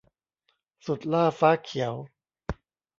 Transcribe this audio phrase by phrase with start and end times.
[0.85, 1.93] สุดหล้าฟ้าเขียว